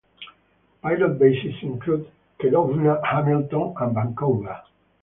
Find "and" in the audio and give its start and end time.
3.79-3.93